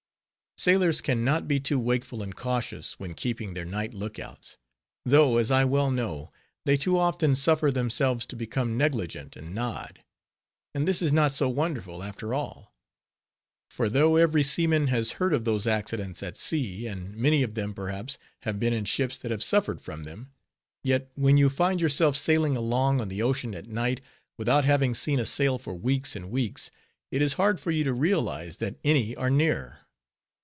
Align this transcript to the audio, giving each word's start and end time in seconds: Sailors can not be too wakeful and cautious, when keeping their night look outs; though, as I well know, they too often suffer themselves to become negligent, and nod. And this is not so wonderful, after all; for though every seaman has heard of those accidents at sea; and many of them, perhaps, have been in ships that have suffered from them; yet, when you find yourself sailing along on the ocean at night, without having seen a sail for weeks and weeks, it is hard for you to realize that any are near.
Sailors 0.57 1.01
can 1.01 1.23
not 1.25 1.47
be 1.47 1.59
too 1.59 1.79
wakeful 1.79 2.21
and 2.21 2.35
cautious, 2.35 2.99
when 2.99 3.15
keeping 3.15 3.55
their 3.55 3.65
night 3.65 3.95
look 3.95 4.19
outs; 4.19 4.57
though, 5.03 5.37
as 5.37 5.49
I 5.49 5.63
well 5.65 5.89
know, 5.89 6.31
they 6.65 6.77
too 6.77 6.99
often 6.99 7.35
suffer 7.35 7.71
themselves 7.71 8.27
to 8.27 8.35
become 8.35 8.77
negligent, 8.77 9.35
and 9.35 9.55
nod. 9.55 10.03
And 10.75 10.87
this 10.87 11.01
is 11.01 11.11
not 11.11 11.31
so 11.31 11.49
wonderful, 11.49 12.03
after 12.03 12.31
all; 12.35 12.75
for 13.71 13.89
though 13.89 14.17
every 14.17 14.43
seaman 14.43 14.85
has 14.87 15.13
heard 15.13 15.33
of 15.33 15.45
those 15.45 15.65
accidents 15.65 16.21
at 16.21 16.37
sea; 16.37 16.85
and 16.85 17.15
many 17.15 17.41
of 17.41 17.55
them, 17.55 17.73
perhaps, 17.73 18.19
have 18.43 18.59
been 18.59 18.73
in 18.73 18.85
ships 18.85 19.17
that 19.17 19.31
have 19.31 19.41
suffered 19.41 19.81
from 19.81 20.03
them; 20.03 20.31
yet, 20.83 21.09
when 21.15 21.37
you 21.37 21.49
find 21.49 21.81
yourself 21.81 22.15
sailing 22.15 22.55
along 22.55 23.01
on 23.01 23.07
the 23.09 23.23
ocean 23.23 23.55
at 23.55 23.67
night, 23.67 23.99
without 24.37 24.63
having 24.63 24.93
seen 24.93 25.19
a 25.19 25.25
sail 25.25 25.57
for 25.57 25.73
weeks 25.73 26.15
and 26.15 26.29
weeks, 26.29 26.69
it 27.09 27.19
is 27.23 27.33
hard 27.33 27.59
for 27.59 27.71
you 27.71 27.83
to 27.83 27.93
realize 27.93 28.57
that 28.57 28.77
any 28.83 29.15
are 29.15 29.31
near. 29.31 29.79